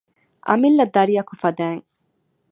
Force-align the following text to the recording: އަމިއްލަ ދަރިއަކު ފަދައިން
އަމިއްލަ 0.47 0.85
ދަރިއަކު 0.95 1.33
ފަދައިން 1.41 1.83